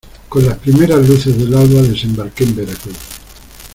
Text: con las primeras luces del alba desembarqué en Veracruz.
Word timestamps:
con 0.29 0.43
las 0.43 0.57
primeras 0.57 1.07
luces 1.07 1.37
del 1.37 1.53
alba 1.53 1.79
desembarqué 1.83 2.45
en 2.45 2.55
Veracruz. 2.55 2.97